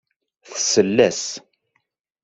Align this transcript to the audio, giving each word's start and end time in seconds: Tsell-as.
Tsell-as. 0.51 1.23